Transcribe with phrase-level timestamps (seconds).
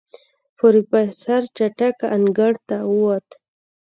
[0.57, 3.27] پروفيسر چټک انګړ ته ووت.